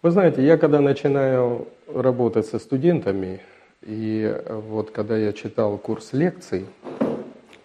Вы 0.00 0.12
знаете, 0.12 0.44
я 0.44 0.56
когда 0.56 0.80
начинаю 0.80 1.66
работать 1.92 2.46
со 2.46 2.60
студентами, 2.60 3.40
и 3.82 4.32
вот 4.46 4.92
когда 4.92 5.16
я 5.16 5.32
читал 5.32 5.76
курс 5.76 6.12
лекций 6.12 6.66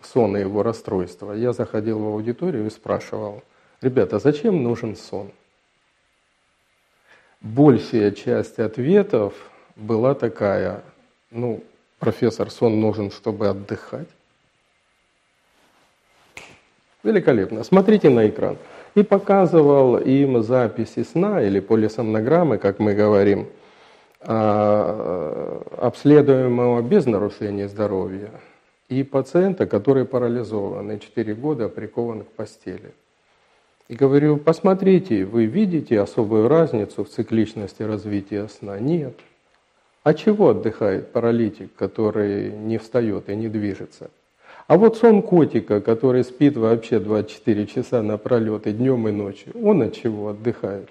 «Сон 0.01 0.35
и 0.35 0.39
его 0.39 0.63
расстройства», 0.63 1.33
я 1.33 1.53
заходил 1.53 1.99
в 1.99 2.07
аудиторию 2.07 2.65
и 2.65 2.71
спрашивал, 2.71 3.43
ребята, 3.81 4.17
зачем 4.17 4.63
нужен 4.63 4.95
сон? 4.95 5.29
Большая 7.39 8.09
часть 8.09 8.57
ответов 8.57 9.35
была 9.75 10.15
такая, 10.15 10.81
ну, 11.29 11.63
профессор, 11.99 12.49
сон 12.49 12.81
нужен, 12.81 13.11
чтобы 13.11 13.47
отдыхать. 13.47 14.09
Великолепно. 17.03 17.63
Смотрите 17.63 18.09
на 18.09 18.27
экран 18.27 18.57
и 18.95 19.03
показывал 19.03 19.97
им 19.97 20.43
записи 20.43 21.03
сна 21.03 21.41
или 21.41 21.59
полисомнограммы, 21.59 22.57
как 22.57 22.79
мы 22.79 22.93
говорим, 22.93 23.47
а, 24.21 25.61
обследуемого 25.77 26.81
без 26.81 27.05
нарушения 27.05 27.67
здоровья 27.67 28.31
и 28.87 29.03
пациента, 29.03 29.65
который 29.65 30.05
парализован 30.05 30.91
и 30.91 30.99
4 30.99 31.33
года 31.35 31.69
прикован 31.69 32.23
к 32.23 32.27
постели. 32.27 32.93
И 33.89 33.95
говорю, 33.95 34.37
посмотрите, 34.37 35.25
вы 35.25 35.45
видите 35.45 35.99
особую 35.99 36.47
разницу 36.47 37.03
в 37.03 37.09
цикличности 37.09 37.83
развития 37.83 38.47
сна? 38.47 38.79
Нет. 38.79 39.19
А 40.03 40.13
чего 40.13 40.49
отдыхает 40.49 41.11
паралитик, 41.11 41.75
который 41.75 42.51
не 42.51 42.77
встает 42.77 43.29
и 43.29 43.35
не 43.35 43.49
движется? 43.49 44.09
А 44.67 44.77
вот 44.77 44.97
сон 44.97 45.21
котика, 45.21 45.81
который 45.81 46.23
спит 46.23 46.55
вообще 46.55 46.99
24 46.99 47.67
часа 47.67 48.01
напролет 48.01 48.65
и 48.67 48.71
днем, 48.71 49.07
и 49.07 49.11
ночью, 49.11 49.53
он 49.61 49.81
от 49.81 49.93
чего 49.93 50.29
отдыхает? 50.29 50.89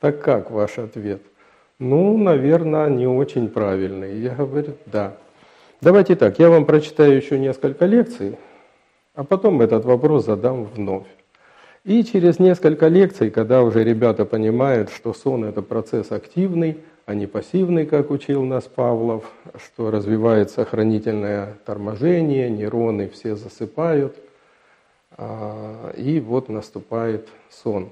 Так 0.00 0.20
как 0.22 0.50
ваш 0.50 0.78
ответ? 0.78 1.22
Ну, 1.78 2.16
наверное, 2.18 2.88
не 2.88 3.06
очень 3.06 3.48
правильный. 3.48 4.18
Я 4.18 4.34
говорю, 4.34 4.74
да. 4.86 5.16
Давайте 5.80 6.16
так, 6.16 6.38
я 6.38 6.50
вам 6.50 6.64
прочитаю 6.66 7.16
еще 7.16 7.38
несколько 7.38 7.86
лекций, 7.86 8.36
а 9.14 9.22
потом 9.22 9.60
этот 9.60 9.84
вопрос 9.84 10.24
задам 10.24 10.64
вновь. 10.64 11.06
И 11.84 12.02
через 12.02 12.38
несколько 12.38 12.88
лекций, 12.88 13.30
когда 13.30 13.62
уже 13.62 13.84
ребята 13.84 14.24
понимают, 14.24 14.90
что 14.90 15.12
сон– 15.12 15.44
это 15.46 15.60
процесс 15.62 16.10
активный, 16.10 16.78
а 17.06 17.14
не 17.14 17.26
пассивный, 17.26 17.86
как 17.86 18.10
учил 18.10 18.44
нас 18.44 18.64
Павлов, 18.64 19.30
что 19.62 19.90
развивается 19.90 20.64
хранительное 20.64 21.58
торможение, 21.66 22.48
нейроны 22.48 23.08
все 23.08 23.36
засыпают, 23.36 24.16
а, 25.16 25.92
и 25.96 26.18
вот 26.20 26.48
наступает 26.48 27.28
сон. 27.50 27.90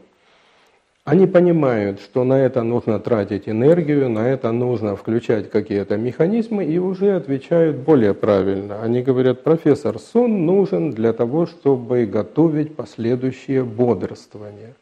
Они 1.05 1.27
понимают, 1.27 2.01
что 2.01 2.23
на 2.23 2.35
это 2.35 2.63
нужно 2.63 3.01
тратить 3.01 3.49
энергию, 3.49 4.09
на 4.09 4.29
это 4.29 4.53
нужно 4.53 4.95
включать 4.95 5.51
какие-то 5.51 5.97
механизмы 5.97 6.65
и 6.65 6.79
уже 6.79 7.17
отвечают 7.17 7.79
более 7.79 8.15
правильно. 8.15 8.81
Они 8.83 9.03
говорят, 9.03 9.43
профессор, 9.43 9.99
сон 9.99 10.47
нужен 10.47 10.93
для 10.93 11.13
того, 11.13 11.47
чтобы 11.47 12.07
готовить 12.07 12.77
последующее 12.77 13.65
бодрствование. 13.65 14.75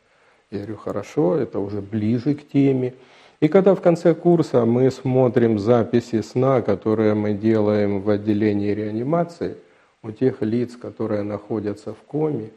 Я 0.51 0.59
говорю, 0.59 0.77
хорошо, 0.77 1.37
это 1.37 1.59
уже 1.59 1.81
ближе 1.81 2.35
к 2.35 2.47
теме. 2.47 2.93
И 3.41 3.49
когда 3.49 3.75
в 3.75 3.81
конце 3.81 4.15
курса 4.15 4.67
мы 4.67 4.91
смотрим 4.91 5.59
записи 5.59 6.21
сна, 6.21 6.61
которые 6.61 7.15
мы 7.15 7.33
делаем 7.33 8.03
в 8.03 8.11
отделении 8.11 8.75
реанимации, 8.75 9.57
у 10.03 10.11
тех 10.11 10.43
лиц, 10.43 10.77
которые 10.77 11.23
находятся 11.23 11.95
в 11.95 12.03
коме, 12.07 12.51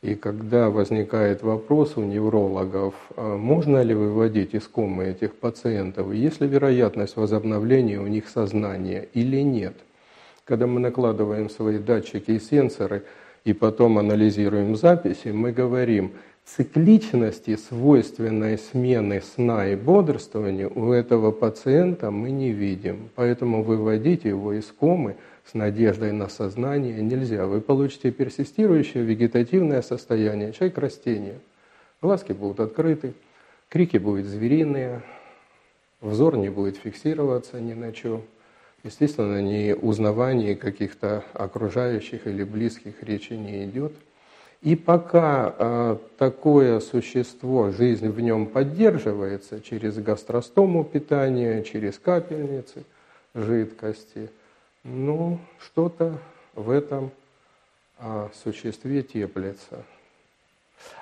и 0.00 0.14
когда 0.14 0.70
возникает 0.70 1.42
вопрос 1.42 1.96
у 1.96 2.02
неврологов, 2.02 2.94
а 3.16 3.36
можно 3.36 3.82
ли 3.82 3.92
выводить 3.92 4.54
из 4.54 4.68
комы 4.68 5.06
этих 5.06 5.34
пациентов, 5.34 6.12
есть 6.12 6.40
ли 6.40 6.46
вероятность 6.46 7.16
возобновления 7.16 7.98
у 7.98 8.06
них 8.06 8.28
сознания 8.28 9.08
или 9.14 9.42
нет. 9.42 9.74
Когда 10.44 10.68
мы 10.68 10.78
накладываем 10.78 11.50
свои 11.50 11.78
датчики 11.78 12.30
и 12.30 12.38
сенсоры 12.38 13.02
и 13.44 13.52
потом 13.52 13.98
анализируем 13.98 14.76
записи, 14.76 15.28
мы 15.28 15.50
говорим– 15.50 16.12
цикличности, 16.56 17.56
свойственной 17.56 18.58
смены 18.58 19.20
сна 19.20 19.68
и 19.68 19.76
бодрствования 19.76 20.68
у 20.68 20.92
этого 20.92 21.30
пациента 21.30 22.10
мы 22.10 22.30
не 22.30 22.52
видим. 22.52 23.10
Поэтому 23.14 23.62
выводить 23.62 24.24
его 24.24 24.54
из 24.54 24.66
комы 24.66 25.16
с 25.44 25.54
надеждой 25.54 26.12
на 26.12 26.28
сознание 26.28 27.02
нельзя. 27.02 27.46
Вы 27.46 27.60
получите 27.60 28.10
персистирующее 28.10 29.04
вегетативное 29.04 29.82
состояние, 29.82 30.52
человек 30.52 30.78
растение. 30.78 31.38
Глазки 32.00 32.32
будут 32.32 32.60
открыты, 32.60 33.12
крики 33.68 33.98
будут 33.98 34.26
звериные, 34.26 35.02
взор 36.00 36.36
не 36.36 36.48
будет 36.48 36.76
фиксироваться 36.76 37.60
ни 37.60 37.74
на 37.74 37.92
чем. 37.92 38.22
Естественно, 38.84 39.42
ни 39.42 39.72
узнавание 39.72 40.56
каких-то 40.56 41.24
окружающих 41.34 42.26
или 42.26 42.44
близких 42.44 43.02
речи 43.02 43.34
не 43.34 43.64
идет– 43.64 43.92
и 44.62 44.74
пока 44.74 45.54
э, 45.56 45.96
такое 46.18 46.80
существо, 46.80 47.70
жизнь 47.70 48.08
в 48.08 48.20
нем 48.20 48.46
поддерживается 48.46 49.60
через 49.60 49.96
гастростому 49.98 50.84
питания, 50.84 51.62
через 51.62 51.98
капельницы, 51.98 52.84
жидкости, 53.34 54.30
ну, 54.82 55.38
что-то 55.60 56.18
в 56.54 56.70
этом 56.70 57.12
э, 58.00 58.28
существе 58.42 59.02
теплится. 59.02 59.84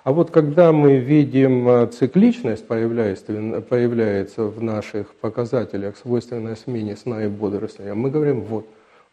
А 0.04 0.12
вот 0.12 0.30
когда 0.30 0.72
мы 0.72 0.98
видим 0.98 1.68
а, 1.68 1.86
цикличность 1.86 2.66
появляется, 2.66 4.44
в 4.44 4.62
наших 4.62 5.14
показателях, 5.14 5.96
свойственной 5.96 6.56
смене 6.56 6.96
сна 6.96 7.24
и 7.24 7.28
бодрствования, 7.28 7.94
мы 7.94 8.10
говорим, 8.10 8.42
вот, 8.42 8.66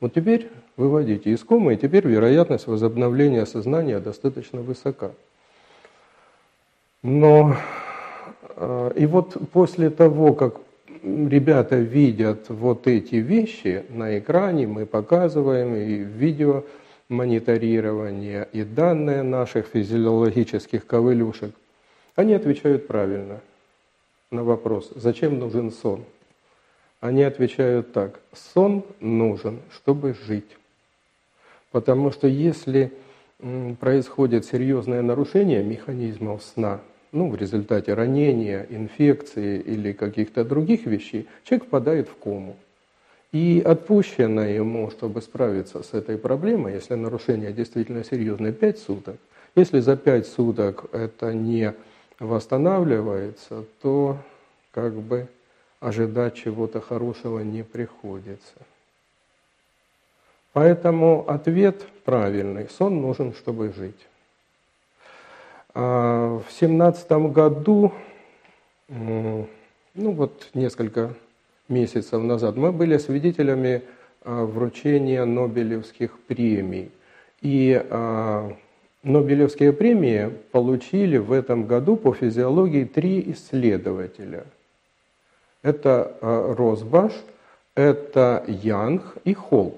вот 0.04 0.14
теперь 0.14 0.50
выводите 0.76 1.30
из 1.30 1.46
комы, 1.46 1.76
и 1.76 1.78
теперь 1.78 2.06
вероятность 2.06 2.68
возобновления 2.68 3.46
сознания 3.46 4.02
достаточно 4.02 4.60
высока. 4.60 5.12
Но 7.02 7.56
э, 8.58 8.92
и 8.98 9.06
вот 9.06 9.38
после 9.54 9.90
того, 9.90 10.34
как 10.34 10.56
ребята 11.04 11.78
видят 11.78 12.50
вот 12.50 12.86
эти 12.86 13.16
вещи 13.16 13.86
на 13.88 14.20
экране, 14.20 14.68
мы 14.68 14.86
показываем 14.86 15.74
и 15.74 15.94
видео 16.00 16.66
мониторирование, 17.08 18.50
и 18.52 18.64
данные 18.64 19.24
наших 19.24 19.68
физиологических 19.68 20.86
ковылюшек, 20.86 21.56
они 22.18 22.34
отвечают 22.34 22.88
правильно 22.88 23.40
на 24.32 24.44
вопрос, 24.44 24.92
зачем 24.96 25.40
нужен 25.40 25.72
сон. 25.72 26.04
Они 27.04 27.24
отвечают 27.24 27.92
так, 27.92 28.22
сон 28.32 28.86
нужен, 29.02 29.60
чтобы 29.74 30.16
жить. 30.26 30.58
Потому 31.70 32.12
что 32.12 32.30
если 32.30 32.94
происходит 33.82 34.46
серьезное 34.46 35.02
нарушение 35.02 35.66
механизмов 35.66 36.42
сна, 36.42 36.80
ну, 37.12 37.30
в 37.30 37.36
результате 37.36 37.94
ранения, 37.94 38.66
инфекции 38.70 39.60
или 39.60 39.92
каких-то 39.92 40.46
других 40.46 40.86
вещей, 40.86 41.28
человек 41.44 41.68
впадает 41.68 42.08
в 42.08 42.16
кому. 42.16 42.56
И 43.34 43.62
отпущено 43.66 44.46
ему, 44.46 44.90
чтобы 44.90 45.22
справиться 45.22 45.84
с 45.84 45.94
этой 45.94 46.18
проблемой, 46.18 46.76
если 46.76 46.94
нарушение 46.94 47.52
действительно 47.52 48.06
серьезное, 48.06 48.54
5 48.54 48.80
суток. 48.80 49.18
Если 49.56 49.82
за 49.82 49.98
5 49.98 50.26
суток 50.26 50.86
это 50.94 51.34
не 51.34 51.74
восстанавливается, 52.22 53.66
то 53.82 54.20
как 54.72 54.94
бы 54.94 55.28
ожидать 55.84 56.36
чего-то 56.36 56.80
хорошего 56.80 57.40
не 57.40 57.64
приходится. 57.64 58.56
Поэтому 60.54 61.26
ответ 61.28 61.86
правильный. 62.06 62.70
Сон 62.70 63.02
нужен, 63.02 63.34
чтобы 63.34 63.74
жить. 63.74 64.08
А 65.74 66.40
в 66.40 66.52
семнадцатом 66.54 67.34
году, 67.34 67.92
ну 68.88 69.48
вот 69.94 70.50
несколько 70.54 71.16
месяцев 71.68 72.24
назад, 72.24 72.56
мы 72.56 72.72
были 72.72 72.98
свидетелями 72.98 73.82
а, 74.22 74.46
вручения 74.46 75.26
Нобелевских 75.26 76.18
премий. 76.20 76.92
И 77.42 77.84
а, 77.90 78.56
Нобелевские 79.02 79.74
премии 79.74 80.30
получили 80.52 81.18
в 81.18 81.32
этом 81.32 81.66
году 81.66 81.98
по 81.98 82.14
физиологии 82.14 82.86
три 82.86 83.32
исследователя– 83.32 84.46
это 85.64 86.16
э, 86.22 86.56
Росбаш, 86.56 87.14
это 87.76 88.44
Янг 88.48 89.16
и 89.24 89.34
Холл. 89.34 89.76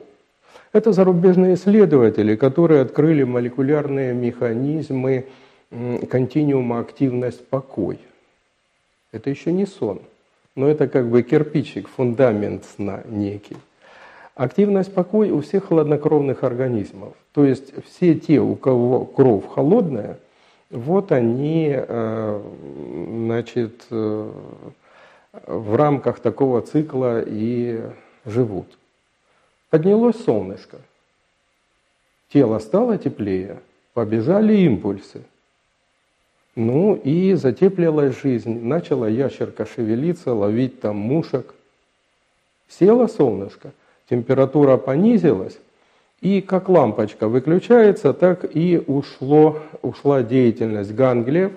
Это 0.74 0.92
зарубежные 0.92 1.54
исследователи, 1.54 2.36
которые 2.36 2.82
открыли 2.82 3.24
молекулярные 3.24 4.14
механизмы 4.14 5.28
континуума 6.10 6.80
активность-покой. 6.80 8.00
Это 9.12 9.30
еще 9.30 9.54
не 9.54 9.66
сон, 9.66 10.02
но 10.56 10.68
это 10.68 10.88
как 10.90 11.08
бы 11.08 11.24
кирпичик, 11.24 11.88
фундамент 11.88 12.66
сна 12.66 13.02
некий. 13.06 13.58
Активность 14.36 14.94
покой 14.94 15.32
у 15.32 15.40
всех 15.40 15.68
хладнокровных 15.68 16.44
организмов. 16.44 17.14
То 17.34 17.46
есть 17.46 17.72
все 17.86 18.16
те, 18.16 18.42
у 18.42 18.56
кого 18.56 19.06
кровь 19.06 19.46
холодная, 19.48 20.18
вот 20.70 21.14
они, 21.14 21.74
э, 21.74 22.42
значит, 23.28 23.86
э, 23.92 24.30
в 25.46 25.76
рамках 25.76 26.20
такого 26.20 26.62
цикла 26.62 27.22
и 27.26 27.82
живут. 28.26 28.78
Поднялось 29.70 30.24
солнышко, 30.24 30.78
тело 32.30 32.60
стало 32.60 32.98
теплее, 32.98 33.60
побежали 33.94 34.56
импульсы. 34.58 35.24
Ну 36.56 36.96
и 36.96 37.34
затеплилась 37.34 38.22
жизнь, 38.22 38.62
начала 38.62 39.08
ящерка 39.08 39.66
шевелиться, 39.66 40.34
ловить 40.34 40.80
там 40.80 40.96
мушек. 40.96 41.54
Село 42.70 43.08
солнышко, 43.08 43.72
температура 44.10 44.78
понизилась, 44.78 45.58
и 46.22 46.42
как 46.42 46.70
лампочка 46.70 47.28
выключается, 47.28 48.14
так 48.14 48.46
и 48.56 48.82
ушло, 48.88 49.60
ушла 49.82 50.24
деятельность 50.24 50.96
ганглиев, 50.96 51.52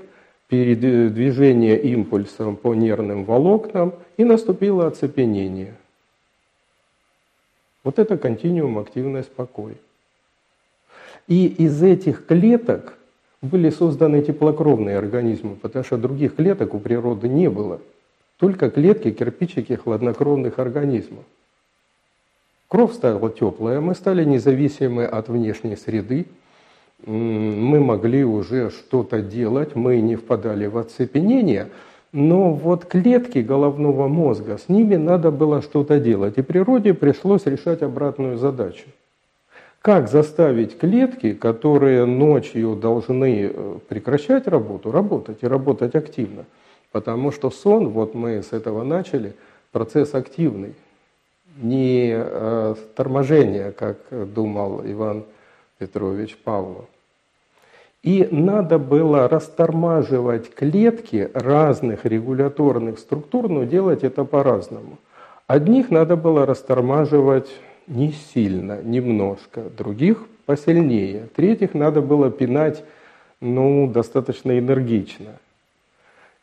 передвижение 0.48 1.78
импульсом 1.78 2.56
по 2.56 2.74
нервным 2.74 3.24
волокнам, 3.24 3.94
и 4.16 4.24
наступило 4.24 4.86
оцепенение. 4.86 5.74
Вот 7.84 7.98
это 7.98 8.18
континуум 8.18 8.78
активность 8.78 9.30
покой. 9.30 9.76
И 11.26 11.46
из 11.46 11.82
этих 11.82 12.26
клеток 12.26 12.98
были 13.42 13.70
созданы 13.70 14.22
теплокровные 14.22 14.98
организмы, 14.98 15.54
потому 15.54 15.84
что 15.84 15.96
других 15.96 16.34
клеток 16.34 16.74
у 16.74 16.80
природы 16.80 17.28
не 17.28 17.48
было. 17.48 17.80
Только 18.38 18.70
клетки, 18.70 19.10
кирпичики 19.10 19.74
хладнокровных 19.74 20.58
организмов. 20.58 21.24
Кровь 22.68 22.94
стала 22.94 23.30
теплая, 23.30 23.80
мы 23.80 23.94
стали 23.94 24.24
независимы 24.24 25.04
от 25.04 25.28
внешней 25.28 25.76
среды, 25.76 26.26
мы 27.04 27.80
могли 27.80 28.24
уже 28.24 28.70
что-то 28.70 29.22
делать, 29.22 29.74
мы 29.76 30.00
не 30.00 30.16
впадали 30.16 30.66
в 30.66 30.78
оцепенение, 30.78 31.68
но 32.12 32.52
вот 32.52 32.86
клетки 32.86 33.38
головного 33.38 34.08
мозга, 34.08 34.58
с 34.58 34.68
ними 34.68 34.96
надо 34.96 35.30
было 35.30 35.62
что-то 35.62 36.00
делать, 36.00 36.38
и 36.38 36.42
природе 36.42 36.94
пришлось 36.94 37.46
решать 37.46 37.82
обратную 37.82 38.36
задачу. 38.36 38.86
Как 39.80 40.08
заставить 40.08 40.76
клетки, 40.76 41.34
которые 41.34 42.04
ночью 42.04 42.74
должны 42.74 43.50
э, 43.52 43.78
прекращать 43.88 44.48
работу, 44.48 44.90
работать 44.90 45.38
и 45.42 45.46
работать 45.46 45.94
активно? 45.94 46.46
Потому 46.90 47.30
что 47.30 47.50
сон, 47.50 47.90
вот 47.90 48.14
мы 48.14 48.42
с 48.42 48.52
этого 48.52 48.82
начали, 48.82 49.34
процесс 49.70 50.14
активный 50.14 50.74
не 51.60 52.12
э, 52.12 52.74
торможение, 52.96 53.70
как 53.72 53.98
думал 54.10 54.82
Иван 54.84 55.24
Петрович 55.78 56.36
Павлов. 56.36 56.86
И 58.02 58.28
надо 58.30 58.78
было 58.78 59.28
растормаживать 59.28 60.54
клетки 60.54 61.30
разных 61.34 62.04
регуляторных 62.04 62.98
структур, 62.98 63.48
но 63.48 63.64
делать 63.64 64.04
это 64.04 64.24
по-разному. 64.24 64.98
Одних 65.46 65.90
надо 65.90 66.16
было 66.16 66.46
растормаживать 66.46 67.48
не 67.86 68.12
сильно, 68.12 68.82
немножко, 68.82 69.62
других 69.62 70.26
посильнее, 70.46 71.28
третьих 71.34 71.74
надо 71.74 72.00
было 72.00 72.30
пинать 72.30 72.84
ну, 73.40 73.86
достаточно 73.86 74.58
энергично. 74.58 75.38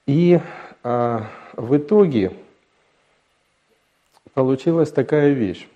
И 0.06 0.40
а, 0.84 1.28
в 1.54 1.78
итоге 1.78 2.32
получилась 4.34 4.92
такая 4.92 5.32
вещь. 5.32 5.68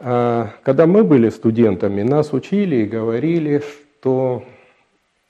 А, 0.00 0.50
когда 0.62 0.86
мы 0.86 1.02
были 1.02 1.28
студентами, 1.28 2.02
нас 2.02 2.32
учили 2.32 2.76
и 2.76 2.86
говорили, 2.86 3.62
что 4.00 4.44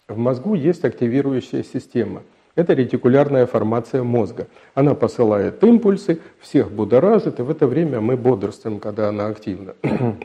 в 0.07 0.19
мозгу 0.19 0.55
есть 0.55 0.85
активирующая 0.85 1.63
система. 1.63 2.23
Это 2.55 2.75
ретикулярная 2.75 3.47
формация 3.47 4.03
мозга. 4.03 4.49
Она 4.75 4.95
посылает 4.95 5.63
импульсы, 5.63 6.21
всех 6.41 6.73
будоражит, 6.73 7.39
и 7.39 7.43
в 7.43 7.51
это 7.51 7.67
время 7.67 8.01
мы 8.01 8.17
бодрствуем, 8.17 8.81
когда 8.81 9.09
она 9.09 9.27
активна. 9.27 9.75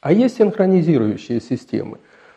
А 0.00 0.12
есть 0.12 0.36
синхронизирующие 0.36 1.40
системы. 1.40 1.96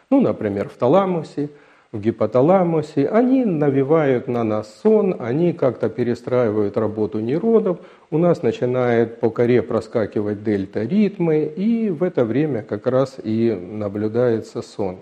Ну, 0.09 0.21
например, 0.21 0.69
в 0.69 0.77
таламусе, 0.77 1.49
в 1.91 1.99
гипоталамусе, 1.99 3.07
они 3.07 3.45
навевают 3.45 4.27
на 4.27 4.43
нас 4.43 4.81
сон, 4.81 5.15
они 5.19 5.53
как-то 5.53 5.89
перестраивают 5.89 6.77
работу 6.77 7.19
нейронов, 7.19 7.79
у 8.11 8.17
нас 8.17 8.43
начинает 8.43 9.19
по 9.19 9.29
коре 9.29 9.61
проскакивать 9.61 10.43
дельта-ритмы, 10.43 11.43
и 11.43 11.89
в 11.89 12.03
это 12.03 12.25
время 12.25 12.63
как 12.63 12.87
раз 12.87 13.17
и 13.23 13.51
наблюдается 13.53 14.61
сон. 14.61 14.97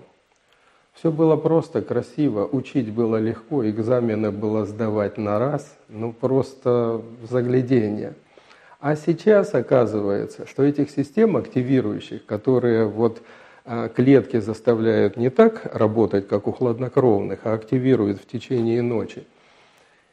Все 0.94 1.10
было 1.10 1.36
просто, 1.36 1.82
красиво, 1.82 2.48
учить 2.50 2.90
было 2.90 3.16
легко, 3.16 3.68
экзамены 3.68 4.30
было 4.30 4.64
сдавать 4.64 5.18
на 5.18 5.38
раз, 5.38 5.76
ну 5.88 6.12
просто 6.12 7.02
заглядение. 7.28 8.14
А 8.80 8.96
сейчас 8.96 9.54
оказывается, 9.54 10.46
что 10.46 10.62
этих 10.62 10.90
систем 10.90 11.36
активирующих, 11.36 12.24
которые 12.24 12.86
вот 12.86 13.20
клетки 13.94 14.38
заставляют 14.38 15.16
не 15.16 15.30
так 15.30 15.74
работать, 15.74 16.28
как 16.28 16.46
у 16.46 16.52
хладнокровных, 16.52 17.40
а 17.44 17.54
активируют 17.54 18.20
в 18.20 18.26
течение 18.26 18.80
ночи. 18.82 19.24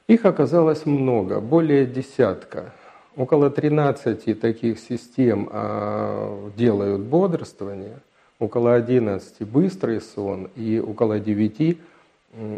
Их 0.07 0.25
оказалось 0.25 0.85
много, 0.85 1.39
более 1.39 1.85
десятка. 1.85 2.73
Около 3.15 3.51
13 3.51 4.39
таких 4.39 4.79
систем 4.79 5.47
а, 5.51 6.50
делают 6.57 7.01
бодрствование, 7.01 8.00
около 8.39 8.73
11 8.73 9.47
быстрый 9.47 10.01
сон 10.01 10.49
и 10.56 10.79
около 10.79 11.19
9 11.19 11.77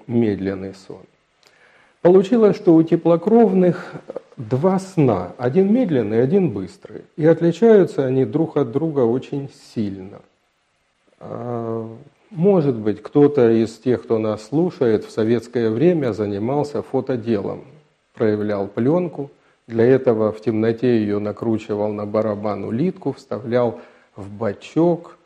медленный 0.08 0.74
сон. 0.88 1.02
Получилось, 2.02 2.56
что 2.56 2.74
у 2.74 2.84
теплокровных 2.84 3.94
два 4.38 4.80
сна, 4.80 5.34
один 5.38 5.74
медленный, 5.74 6.24
один 6.24 6.52
быстрый. 6.52 7.02
И 7.18 7.26
отличаются 7.26 8.06
они 8.06 8.24
друг 8.24 8.56
от 8.56 8.72
друга 8.72 9.02
очень 9.02 9.50
сильно– 9.74 10.22
а, 10.30 10.35
может 12.32 12.76
быть, 12.76 13.02
кто-то 13.02 13.50
из 13.50 13.78
тех, 13.78 14.04
кто 14.04 14.18
нас 14.18 14.48
слушает, 14.48 15.06
в 15.06 15.12
советское 15.12 15.70
время 15.70 16.14
занимался 16.14 16.82
фотоделом, 16.82 17.64
проявлял 18.14 18.68
пленку. 18.68 19.32
Для 19.68 19.86
этого 19.86 20.32
в 20.32 20.42
темноте 20.42 21.00
ее 21.00 21.20
накручивал 21.20 21.92
на 21.92 22.06
барабан 22.06 22.66
улитку, 22.66 23.14
вставлял 23.14 23.80
в 24.16 24.32
бачок, 24.32 25.18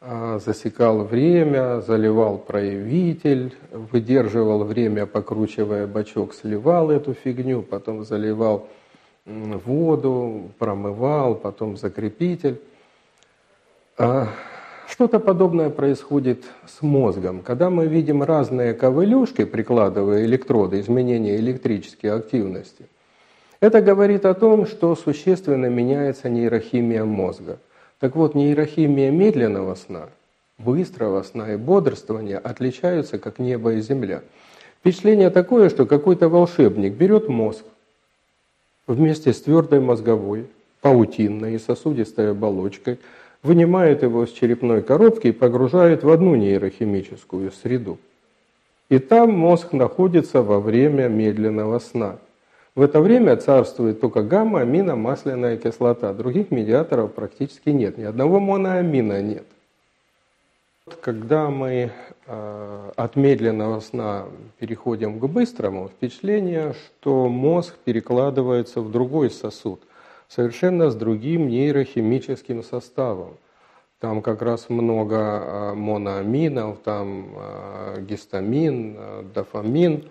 а, 0.00 0.38
засекал 0.38 1.02
время, 1.04 1.80
заливал 1.80 2.38
проявитель, 2.38 3.56
выдерживал 3.72 4.62
время, 4.62 5.06
покручивая 5.06 5.88
бачок, 5.88 6.34
сливал 6.34 6.90
эту 6.90 7.14
фигню, 7.14 7.62
потом 7.62 8.04
заливал 8.04 8.68
воду, 9.26 10.50
промывал, 10.58 11.34
потом 11.34 11.76
закрепитель. 11.76 12.60
Что-то 14.90 15.20
подобное 15.20 15.68
происходит 15.68 16.44
с 16.66 16.80
мозгом. 16.80 17.42
Когда 17.42 17.68
мы 17.68 17.86
видим 17.86 18.22
разные 18.22 18.72
ковылюшки, 18.72 19.44
прикладывая 19.44 20.24
электроды, 20.24 20.80
изменения 20.80 21.36
электрической 21.36 22.10
активности, 22.10 22.86
это 23.60 23.82
говорит 23.82 24.24
о 24.24 24.32
том, 24.32 24.66
что 24.66 24.96
существенно 24.96 25.66
меняется 25.66 26.30
нейрохимия 26.30 27.04
мозга. 27.04 27.58
Так 28.00 28.16
вот, 28.16 28.34
нейрохимия 28.34 29.10
медленного 29.10 29.74
сна, 29.74 30.08
быстрого 30.56 31.22
сна 31.22 31.52
и 31.52 31.56
бодрствования 31.56 32.38
отличаются 32.38 33.18
как 33.18 33.38
небо 33.38 33.74
и 33.74 33.82
земля. 33.82 34.22
Впечатление 34.80 35.28
такое, 35.28 35.68
что 35.68 35.84
какой-то 35.84 36.30
волшебник 36.30 36.94
берет 36.94 37.28
мозг 37.28 37.64
вместе 38.86 39.34
с 39.34 39.42
твердой 39.42 39.80
мозговой, 39.80 40.46
паутинной 40.80 41.56
и 41.56 41.58
сосудистой 41.58 42.30
оболочкой– 42.30 42.98
вынимает 43.42 44.02
его 44.02 44.26
с 44.26 44.32
черепной 44.32 44.82
коробки 44.82 45.28
и 45.28 45.32
погружает 45.32 46.02
в 46.02 46.10
одну 46.10 46.34
нейрохимическую 46.34 47.52
среду. 47.52 47.98
И 48.88 48.98
там 48.98 49.32
мозг 49.32 49.72
находится 49.72 50.42
во 50.42 50.60
время 50.60 51.08
медленного 51.08 51.78
сна. 51.78 52.18
В 52.74 52.82
это 52.82 53.00
время 53.00 53.36
царствует 53.36 54.00
только 54.00 54.22
гамма-аминомасляная 54.22 55.56
кислота. 55.56 56.12
Других 56.14 56.50
медиаторов 56.50 57.12
практически 57.12 57.70
нет. 57.70 57.98
Ни 57.98 58.04
одного 58.04 58.40
моноамина 58.40 59.20
нет. 59.20 59.44
Когда 61.00 61.50
мы 61.50 61.90
э, 62.26 62.90
от 62.96 63.16
медленного 63.16 63.80
сна 63.80 64.26
переходим 64.58 65.18
к 65.18 65.24
быстрому, 65.26 65.88
впечатление, 65.88 66.74
что 66.74 67.28
мозг 67.28 67.74
перекладывается 67.84 68.80
в 68.80 68.90
другой 68.90 69.30
сосуд 69.30 69.82
совершенно 70.28 70.90
с 70.90 70.94
другим 70.94 71.48
нейрохимическим 71.48 72.62
составом. 72.62 73.36
Там 73.98 74.22
как 74.22 74.42
раз 74.42 74.68
много 74.68 75.16
а, 75.18 75.74
моноаминов, 75.74 76.78
там 76.84 77.32
а, 77.34 78.00
гистамин, 78.00 78.96
а, 78.96 79.22
дофамин, 79.34 80.08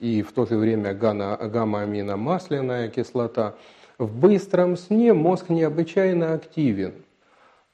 и 0.00 0.22
в 0.22 0.32
то 0.32 0.46
же 0.46 0.56
время 0.56 0.94
гамма-аминомасляная 0.94 2.88
кислота. 2.88 3.56
В 3.98 4.18
быстром 4.18 4.78
сне 4.78 5.12
мозг 5.12 5.50
необычайно 5.50 6.32
активен, 6.32 6.94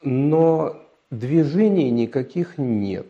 но 0.02 0.76
движений 1.10 1.90
никаких 1.90 2.58
нет. 2.58 3.06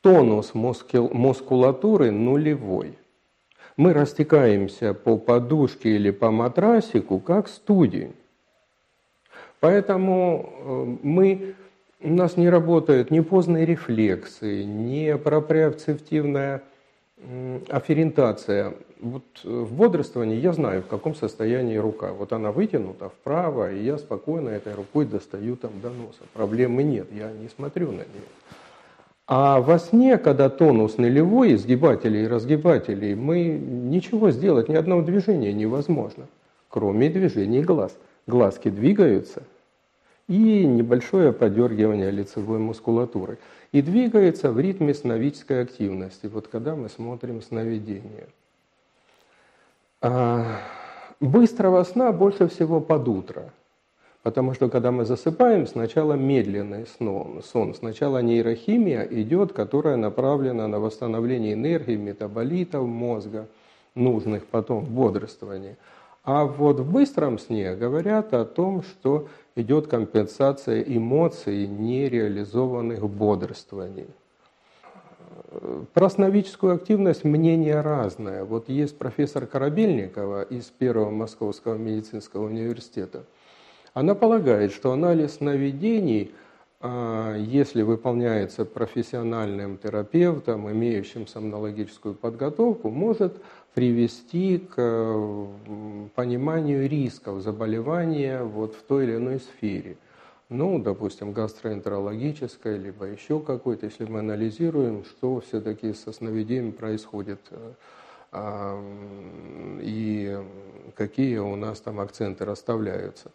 тонус 0.00 0.54
мускулатуры 0.54 2.10
нулевой. 2.10 2.96
Мы 3.80 3.94
растекаемся 3.94 4.92
по 4.92 5.16
подушке 5.16 5.96
или 5.96 6.10
по 6.10 6.30
матрасику, 6.30 7.18
как 7.18 7.48
студень. 7.48 8.12
Поэтому 9.58 10.52
э, 10.52 10.96
мы, 11.02 11.54
у 12.02 12.12
нас 12.12 12.36
не 12.36 12.50
работают 12.50 13.10
ни 13.10 13.20
поздние 13.20 13.64
рефлексы, 13.64 14.64
ни 14.64 15.14
проприоцептивная 15.14 16.62
афферентация. 17.70 18.74
Вот 19.00 19.24
э, 19.44 19.48
в 19.48 19.72
бодрствовании 19.72 20.36
я 20.36 20.52
знаю, 20.52 20.82
в 20.82 20.86
каком 20.86 21.14
состоянии 21.14 21.78
рука. 21.78 22.12
Вот 22.12 22.34
она 22.34 22.52
вытянута 22.52 23.08
вправо, 23.08 23.72
и 23.72 23.82
я 23.82 23.96
спокойно 23.96 24.50
этой 24.50 24.74
рукой 24.74 25.06
достаю 25.06 25.56
там 25.56 25.80
до 25.80 25.88
носа. 25.88 26.20
Проблемы 26.34 26.82
нет, 26.82 27.08
я 27.12 27.32
не 27.32 27.48
смотрю 27.48 27.92
на 27.92 28.04
нее. 28.12 28.28
А 29.32 29.60
во 29.60 29.78
сне, 29.78 30.18
когда 30.18 30.48
тонус 30.48 30.98
нулевой, 30.98 31.54
изгибателей 31.54 32.24
и 32.24 32.26
разгибателей, 32.26 33.14
мы 33.14 33.44
ничего 33.44 34.32
сделать, 34.32 34.68
ни 34.68 34.74
одного 34.74 35.02
движения 35.02 35.52
невозможно, 35.52 36.26
кроме 36.68 37.08
движений 37.08 37.62
глаз. 37.62 37.96
Глазки 38.26 38.70
двигаются, 38.70 39.44
и 40.26 40.66
небольшое 40.66 41.32
подергивание 41.32 42.10
лицевой 42.10 42.58
мускулатуры. 42.58 43.38
И 43.70 43.82
двигается 43.82 44.50
в 44.50 44.58
ритме 44.58 44.94
сновидческой 44.94 45.62
активности, 45.62 46.26
вот 46.26 46.48
когда 46.48 46.74
мы 46.74 46.88
смотрим 46.88 47.40
сновидение. 47.40 48.26
А 50.00 50.44
быстрого 51.20 51.84
сна 51.84 52.10
больше 52.10 52.48
всего 52.48 52.80
под 52.80 53.06
утро– 53.06 53.52
Потому 54.22 54.52
что 54.52 54.68
когда 54.68 54.90
мы 54.90 55.06
засыпаем, 55.06 55.66
сначала 55.66 56.12
медленный 56.12 56.86
сон. 56.86 57.42
сон. 57.42 57.74
Сначала 57.74 58.18
нейрохимия 58.20 59.02
идет, 59.10 59.54
которая 59.54 59.96
направлена 59.96 60.68
на 60.68 60.78
восстановление 60.78 61.54
энергии, 61.54 61.96
метаболитов 61.96 62.86
мозга, 62.86 63.46
нужных 63.94 64.44
потом 64.44 64.84
в 64.84 64.90
бодрствовании. 64.90 65.76
А 66.22 66.44
вот 66.44 66.80
в 66.80 66.92
быстром 66.92 67.38
сне 67.38 67.74
говорят 67.74 68.34
о 68.34 68.44
том, 68.44 68.82
что 68.82 69.26
идет 69.56 69.86
компенсация 69.86 70.82
эмоций, 70.82 71.66
нереализованных 71.66 73.00
в 73.00 73.08
бодрствовании. 73.08 74.06
Про 75.94 76.10
сновидческую 76.10 76.74
активность 76.74 77.24
мнение 77.24 77.80
разное. 77.80 78.44
Вот 78.44 78.68
есть 78.68 78.98
профессор 78.98 79.46
Корабельникова 79.46 80.42
из 80.42 80.66
Первого 80.66 81.10
Московского 81.10 81.76
медицинского 81.76 82.44
университета– 82.44 83.24
она 83.94 84.14
полагает, 84.14 84.72
что 84.72 84.92
анализ 84.92 85.34
сновидений, 85.34 86.32
а, 86.80 87.36
если 87.36 87.82
выполняется 87.82 88.64
профессиональным 88.64 89.78
терапевтом, 89.78 90.70
имеющим 90.70 91.26
сомнологическую 91.26 92.14
подготовку, 92.14 92.90
может 92.90 93.40
привести 93.74 94.58
к 94.58 94.74
пониманию 96.14 96.88
рисков 96.88 97.42
заболевания 97.42 98.42
вот 98.42 98.74
в 98.74 98.82
той 98.82 99.04
или 99.04 99.16
иной 99.16 99.40
сфере. 99.40 99.96
Ну, 100.48 100.80
допустим, 100.80 101.32
гастроэнтерологической, 101.32 102.76
либо 102.76 103.04
еще 103.04 103.38
какой-то, 103.38 103.86
если 103.86 104.04
мы 104.06 104.18
анализируем, 104.18 105.04
что 105.04 105.40
все-таки 105.40 105.92
со 105.92 106.12
сновидением 106.12 106.72
происходит 106.72 107.40
а, 108.32 108.82
и 109.80 110.38
какие 110.96 111.38
у 111.38 111.54
нас 111.56 111.80
там 111.80 112.00
акценты 112.00 112.44
расставляются. 112.44 113.30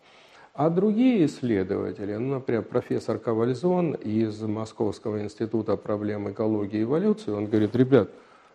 А 0.56 0.70
другие 0.70 1.26
исследователи, 1.26 2.16
ну, 2.16 2.36
например, 2.36 2.62
профессор 2.62 3.20
Ковальзон 3.20 3.92
из 3.96 4.42
Московского 4.42 5.22
института 5.22 5.76
проблем 5.76 6.32
экологии 6.32 6.80
и 6.80 6.84
эволюции, 6.84 7.32
он 7.32 7.48
говорит, 7.48 7.76
ребят, 7.76 8.10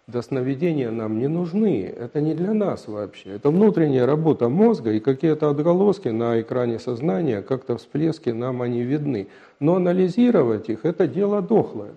до 0.06 0.22
сновидения 0.22 0.90
нам 0.90 1.18
не 1.18 1.28
нужны, 1.28 1.84
это 1.84 2.22
не 2.22 2.34
для 2.34 2.54
нас 2.54 2.88
вообще. 2.88 3.32
Это 3.32 3.50
внутренняя 3.50 4.06
работа 4.06 4.48
мозга 4.48 4.92
и 4.92 4.98
какие-то 4.98 5.50
отголоски 5.50 6.08
на 6.08 6.40
экране 6.40 6.78
сознания, 6.78 7.42
как-то 7.42 7.76
всплески 7.76 8.30
нам 8.30 8.62
они 8.62 8.80
видны. 8.80 9.28
Но 9.60 9.76
анализировать 9.76 10.70
их– 10.70 10.80
это 10.86 11.06
дело 11.06 11.42
дохлое. 11.42 11.92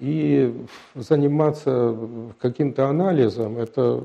И 0.00 0.54
заниматься 0.94 1.96
каким-то 2.38 2.88
анализом– 2.88 3.56
это 3.58 4.02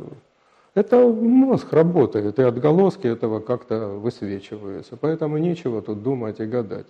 это 0.75 1.07
мозг 1.07 1.73
работает, 1.73 2.37
и 2.37 2.43
отголоски 2.43 3.07
этого 3.07 3.39
как-то 3.39 3.87
высвечиваются. 3.87 4.97
Поэтому 4.97 5.37
нечего 5.37 5.81
тут 5.81 6.03
думать 6.03 6.39
и 6.39 6.45
гадать. 6.45 6.87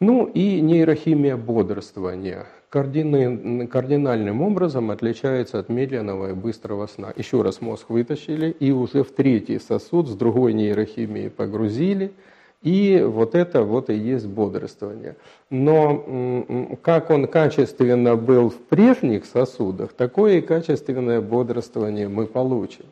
Ну 0.00 0.26
и 0.26 0.60
нейрохимия 0.60 1.36
бодрствования 1.36 2.46
кардинальным 2.70 4.42
образом 4.42 4.92
отличается 4.92 5.58
от 5.58 5.68
медленного 5.68 6.30
и 6.30 6.34
быстрого 6.34 6.86
сна. 6.86 7.12
Еще 7.16 7.42
раз 7.42 7.60
мозг 7.60 7.90
вытащили 7.90 8.50
и 8.50 8.70
уже 8.70 9.02
в 9.02 9.10
третий 9.10 9.58
сосуд 9.58 10.08
с 10.08 10.14
другой 10.14 10.52
нейрохимией 10.54 11.30
погрузили– 11.30 12.12
и 12.62 13.00
вот 13.00 13.34
это 13.34 13.62
вот 13.62 13.88
и 13.88 13.94
есть 13.94 14.26
бодрствование. 14.26 15.16
Но 15.48 16.76
как 16.82 17.10
он 17.10 17.28
качественно 17.28 18.16
был 18.16 18.50
в 18.50 18.56
прежних 18.56 19.26
сосудах, 19.26 19.92
такое 19.92 20.38
и 20.38 20.40
качественное 20.40 21.20
бодрствование 21.20 22.08
мы 22.08 22.26
получим. 22.26 22.86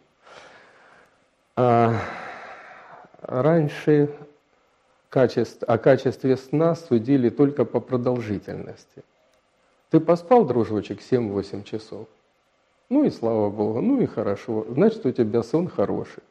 А 1.57 1.95
раньше 3.23 4.11
качество, 5.09 5.67
о 5.67 5.79
качестве 5.79 6.37
сна 6.37 6.77
судили 6.77 7.29
только 7.31 7.65
по 7.65 7.81
продолжительности. 7.81 9.03
Ты 9.91 10.01
поспал, 10.01 10.45
дружочек, 10.45 11.01
7-8 11.01 11.65
часов? 11.65 12.07
Ну 12.89 13.05
и 13.05 13.11
слава 13.11 13.51
богу, 13.51 13.81
ну 13.81 14.01
и 14.01 14.07
хорошо, 14.07 14.65
значит 14.69 15.05
у 15.07 15.11
тебя 15.11 15.43
сон 15.43 15.69
хороший. 15.69 16.23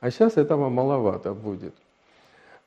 А 0.00 0.10
сейчас 0.10 0.36
этого 0.36 0.70
маловато 0.70 1.34
будет 1.34 1.74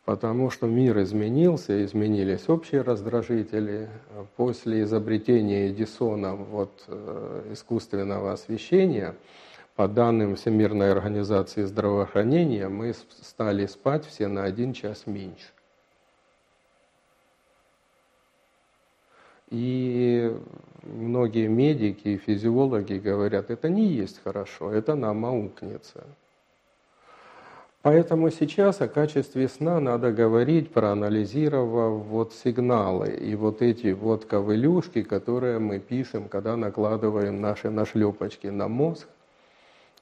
потому 0.05 0.51
что 0.51 0.67
мир 0.67 1.01
изменился, 1.01 1.83
изменились 1.83 2.47
общие 2.47 2.81
раздражители. 2.81 3.89
После 4.38 4.83
изобретения 4.83 5.69
Эдисона 5.69 6.35
вот, 6.35 6.83
э, 6.88 7.50
искусственного 7.51 8.31
освещения, 8.31 9.15
по 9.75 9.88
данным 9.88 10.35
Всемирной 10.35 10.91
организации 10.91 11.63
здравоохранения, 11.63 12.69
мы 12.69 12.93
стали 12.93 13.65
спать 13.65 14.05
все 14.05 14.27
на 14.27 14.43
один 14.43 14.74
час 14.74 15.05
меньше. 15.05 15.51
И 19.50 20.33
многие 20.83 21.47
медики 21.47 22.09
и 22.09 22.17
физиологи 22.17 22.93
говорят, 22.93 23.50
это 23.50 23.69
не 23.69 23.88
есть 23.88 24.21
хорошо, 24.24 24.71
это 24.71 24.95
нам 24.95 25.25
аукнется. 25.25 26.05
Поэтому 27.86 28.32
сейчас 28.32 28.82
о 28.82 28.88
качестве 28.88 29.48
сна 29.48 29.80
надо 29.80 30.12
говорить, 30.12 30.74
проанализировав 30.74 32.04
вот 32.08 32.34
сигналы 32.34 33.10
и 33.10 33.36
вот 33.36 33.62
эти 33.62 33.92
вот 33.92 34.25
ковылюшки, 34.25 35.04
которые 35.04 35.60
мы 35.60 35.77
пишем, 35.77 36.27
когда 36.27 36.58
накладываем 36.58 37.39
наши 37.39 37.70
нашлепочки 37.70 38.48
на 38.48 38.68
мозг, 38.68 39.08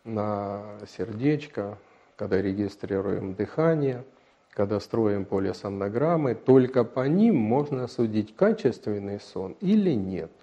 на 0.06 0.62
сердечко, 0.96 1.78
когда 2.16 2.42
регистрируем 2.42 3.34
дыхание, 3.34 4.06
когда 4.52 4.80
строим 4.80 5.26
поле 5.26 5.54
сомнограммы, 5.54 6.36
только 6.36 6.86
по 6.86 7.06
ним 7.06 7.36
можно 7.36 7.90
судить, 7.90 8.34
качественный 8.34 9.20
сон 9.20 9.58
или 9.60 9.92
нет– 9.92 10.32